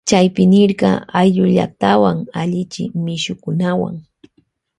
[0.09, 3.95] Chaypi nirka ayllullaktawan allichi mishukunawuan.